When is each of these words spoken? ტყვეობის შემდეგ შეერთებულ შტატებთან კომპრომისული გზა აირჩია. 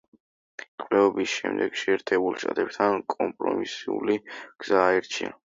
ტყვეობის 0.61 1.35
შემდეგ 1.41 1.77
შეერთებულ 1.83 2.39
შტატებთან 2.45 2.99
კომპრომისული 3.17 4.19
გზა 4.33 4.85
აირჩია. 4.89 5.39